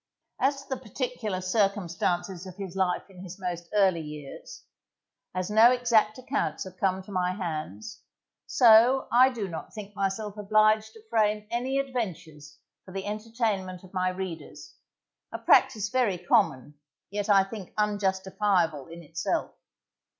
[0.39, 4.63] As to the particular circumstances of his life in his most early years,
[5.35, 8.01] as no exact accounts have come to my hands,
[8.47, 13.93] so I do not think myself obliged to frame any adventures for the entertainment of
[13.93, 14.73] my readers,
[15.31, 16.79] a practice very common,
[17.11, 19.51] yet I think unjustifiable in itself.